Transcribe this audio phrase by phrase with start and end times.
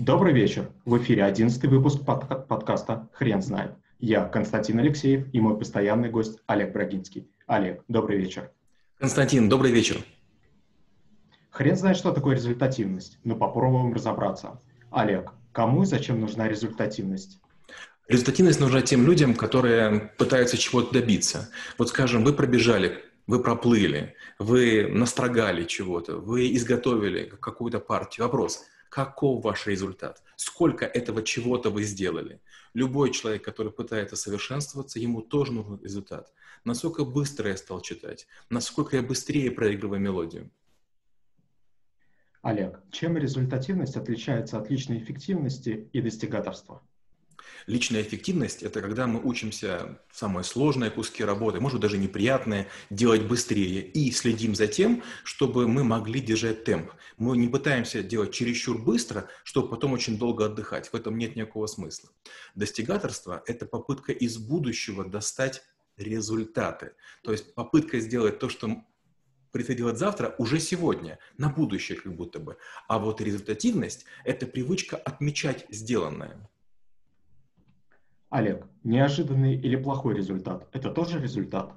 [0.00, 0.70] Добрый вечер.
[0.86, 3.72] В эфире одиннадцатый выпуск под подкаста «Хрен знает».
[3.98, 7.28] Я Константин Алексеев и мой постоянный гость Олег Брагинский.
[7.46, 8.50] Олег, добрый вечер.
[8.98, 9.98] Константин, добрый вечер.
[11.50, 14.62] Хрен знает, что такое результативность, но попробуем разобраться.
[14.90, 17.38] Олег, кому и зачем нужна результативность?
[18.08, 21.50] Результативность нужна тем людям, которые пытаются чего-то добиться.
[21.76, 28.24] Вот, скажем, вы пробежали, вы проплыли, вы настрогали чего-то, вы изготовили какую-то партию.
[28.24, 32.42] Вопрос– каков ваш результат, сколько этого чего-то вы сделали.
[32.74, 36.30] Любой человек, который пытается совершенствоваться, ему тоже нужен результат.
[36.64, 40.50] Насколько быстро я стал читать, насколько я быстрее проигрываю мелодию.
[42.42, 46.82] Олег, чем результативность отличается от личной эффективности и достигаторства?
[47.66, 53.82] Личная эффективность– это когда мы учимся самые сложные куски работы, может даже неприятные, делать быстрее
[53.82, 56.92] и следим за тем, чтобы мы могли держать темп.
[57.16, 60.88] Мы не пытаемся делать чересчур быстро, чтобы потом очень долго отдыхать.
[60.88, 62.10] В этом нет никакого смысла.
[62.54, 65.62] Достигаторство– это попытка из будущего достать
[65.96, 66.92] результаты.
[67.22, 68.84] То есть попытка сделать то, что
[69.52, 72.56] предстоит делать завтра, уже сегодня, на будущее как будто бы.
[72.88, 76.48] А вот результативность– это привычка отмечать сделанное.
[78.30, 81.74] Олег, неожиданный или плохой результат– это тоже результат?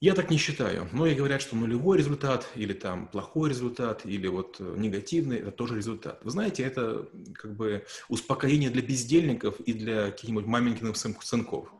[0.00, 0.86] Я так не считаю.
[0.92, 5.74] Многие говорят, что нулевой результат, или там плохой результат, или вот э, негативный– это тоже
[5.74, 6.20] результат.
[6.22, 11.72] Вы знаете, это как бы успокоение для бездельников и для каких-нибудь маменькиных сынков.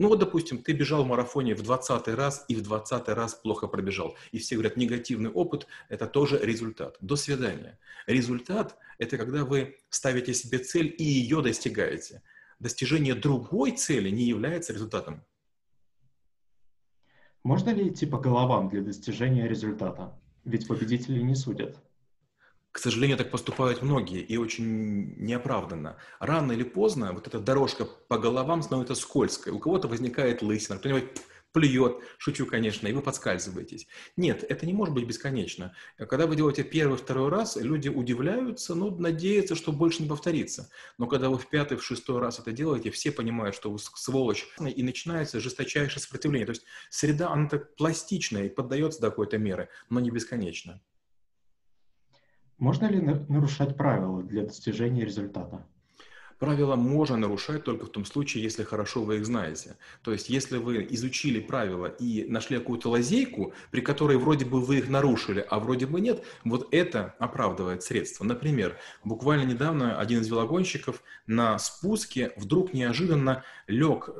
[0.00, 3.68] Ну вот, допустим, ты бежал в марафоне в 20 раз и в 20 раз плохо
[3.68, 4.16] пробежал.
[4.32, 6.96] И все говорят, негативный опыт– это тоже результат.
[7.00, 7.78] До свидания.
[8.08, 12.22] Результат– это когда вы ставите себе цель и ее достигаете–
[12.58, 15.24] достижение другой цели не является результатом.
[17.42, 20.18] Можно ли идти по головам для достижения результата?
[20.44, 21.76] Ведь победители не судят.
[22.72, 25.96] К сожалению, так поступают многие и очень неоправданно.
[26.18, 29.52] Рано или поздно вот эта дорожка по головам становится скользкой.
[29.52, 31.08] У кого-то возникает лысина, кто-нибудь
[31.56, 33.86] плюет, шучу, конечно, и вы подскальзываетесь.
[34.18, 35.74] Нет, это не может быть бесконечно.
[35.96, 40.68] Когда вы делаете первый, второй раз, люди удивляются, ну, надеются, что больше не повторится.
[40.98, 44.46] Но когда вы в пятый, в шестой раз это делаете, все понимают, что вы сволочь,
[44.60, 46.44] и начинается жесточайшее сопротивление.
[46.44, 50.82] То есть среда, она так пластичная и поддается до какой-то меры, но не бесконечно.
[52.58, 55.66] Можно ли нарушать правила для достижения результата?
[56.38, 59.76] Правила можно нарушать только в том случае, если хорошо вы их знаете.
[60.02, 64.78] То есть, если вы изучили правила и нашли какую-то лазейку, при которой вроде бы вы
[64.78, 68.24] их нарушили, а вроде бы нет, вот это оправдывает средства.
[68.24, 74.10] Например, буквально недавно один из велогонщиков на спуске вдруг неожиданно лег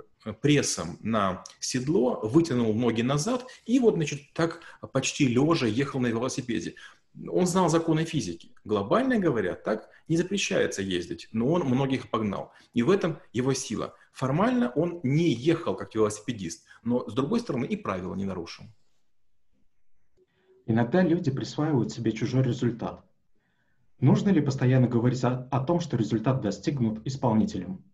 [0.40, 4.60] прессом на седло, вытянул ноги назад и вот, значит, так
[4.92, 6.74] почти лежа ехал на велосипеде.
[7.28, 8.54] Он знал законы физики.
[8.64, 12.52] Глобально говоря, так не запрещается ездить, но он многих погнал.
[12.74, 13.94] И в этом его сила.
[14.12, 18.66] Формально он не ехал как велосипедист, но с другой стороны и правила не нарушил.
[20.66, 23.04] Иногда люди присваивают себе чужой результат.
[24.00, 27.84] Нужно ли постоянно говорить о, о том, что результат достигнут исполнителем?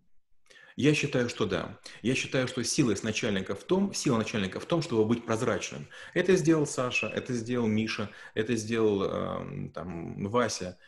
[0.76, 1.78] Я считаю, что да.
[2.02, 5.88] Я считаю, что сила начальника в том, сила начальника в том, чтобы быть прозрачным.
[6.14, 10.78] Это сделал Саша, это сделал Миша, это сделал э, там, Вася.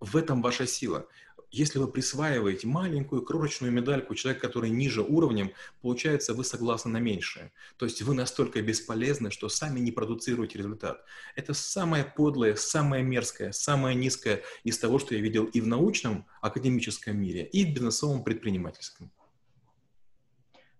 [0.00, 1.06] В этом ваша сила.
[1.50, 7.52] Если вы присваиваете маленькую крошечную медальку человека, который ниже уровнем, получается, вы согласны на меньшее.
[7.76, 11.04] То есть вы настолько бесполезны, что сами не продуцируете результат.
[11.34, 16.26] Это самое подлое, самое мерзкое, самое низкое из того, что я видел и в научном,
[16.42, 19.12] академическом мире, и в бизнесовом предпринимательском.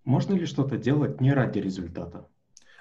[0.06, 2.28] Можно ли что-то делать не ради результата?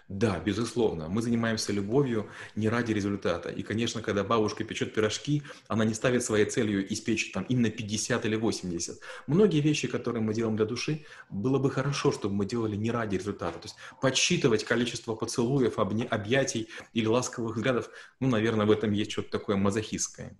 [0.08, 1.10] Да, безусловно.
[1.10, 3.50] Мы занимаемся любовью не ради результата.
[3.50, 8.26] И, конечно, когда бабушка печет пирожки, она не ставит своей целью испечь там именно 50
[8.26, 9.00] или 80.
[9.26, 13.16] Многие вещи, которые мы делаем для души, было бы хорошо, чтобы мы делали не ради
[13.16, 13.58] результата.
[13.58, 19.32] То есть подсчитывать количество поцелуев, объятий или ласковых взглядов, ну, наверное, в этом есть что-то
[19.32, 20.38] такое мазохистское.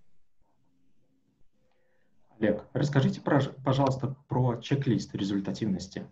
[2.38, 6.06] Олег, расскажите, пожалуйста, про чек-лист результативности.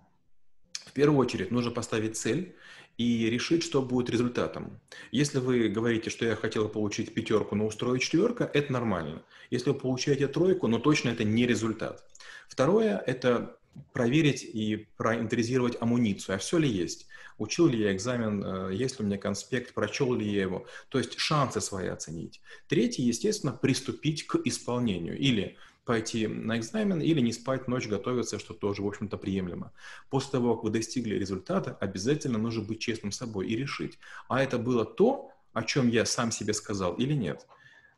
[0.94, 2.55] Первую очередь нужно поставить цель
[2.96, 4.81] и решить, что будет результатом.
[5.11, 9.23] Если вы говорите, что я хотел получить пятерку, но устроить четверка, это нормально.
[9.50, 12.05] Если вы получаете тройку, но точно это не результат.
[12.49, 13.58] Второе– это
[13.93, 17.08] проверить и проинтеризировать амуницию, а все ли есть.
[17.38, 20.67] Учил ли я экзамен, э, есть ли у меня конспект, прочел ли я его.
[20.88, 22.41] То есть шансы свои оценить.
[22.69, 25.19] Третье, естественно, приступить к исполнению.
[25.19, 29.72] Или пойти на экзамен или не спать ночь, готовиться, что тоже, в общем-то, приемлемо.
[30.10, 33.98] После того, как вы достигли результата, обязательно нужно быть честным с собой и решить,
[34.28, 37.46] а это было то, о чем я сам себе сказал или нет.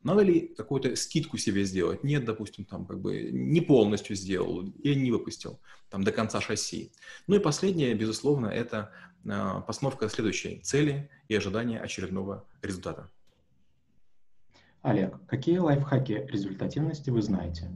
[0.02, 2.04] Надо ли какую-то скидку себе сделать?
[2.04, 5.58] Нет, допустим, там как бы не полностью сделал и не выпустил
[5.90, 6.92] там до конца шасси.
[7.26, 8.92] Ну и последнее, безусловно, это
[9.24, 13.10] э, постановка следующей цели и ожидания очередного результата.
[14.86, 17.72] Олег, какие лайфхаки результативности вы знаете?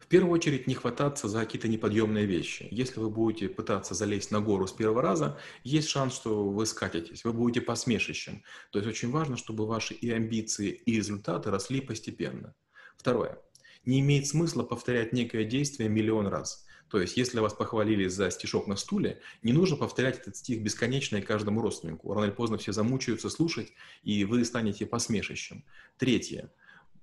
[0.00, 2.66] В первую очередь не хвататься за какие-то неподъемные вещи.
[2.70, 7.22] Если вы будете пытаться залезть на гору с первого раза, есть шанс, что вы скатитесь,
[7.24, 8.42] вы будете посмешищем.
[8.72, 12.54] То есть очень важно, чтобы ваши и амбиции, и результаты росли постепенно.
[12.96, 13.36] Второе.
[13.84, 16.64] Не имеет смысла повторять некое действие миллион раз.
[16.90, 21.16] То есть, если вас похвалили за стишок на стуле, не нужно повторять этот стих бесконечно
[21.16, 22.12] и каждому родственнику.
[22.14, 25.64] Рано или поздно все замучаются слушать, и вы станете посмешищем.
[25.98, 26.50] Третье.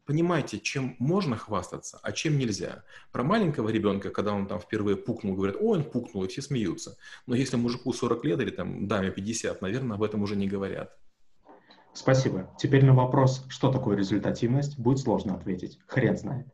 [0.05, 2.83] Понимаете, чем можно хвастаться, а чем нельзя.
[3.11, 6.97] Про маленького ребенка, когда он там впервые пукнул, говорят, ой, он пукнул, и все смеются.
[7.25, 10.95] Но если мужику 40 лет или там даме 50, наверное, об этом уже не говорят.
[11.93, 12.53] Спасибо.
[12.59, 15.79] Теперь на вопрос, что такое результативность, будет сложно ответить.
[15.87, 16.47] Хрен знает.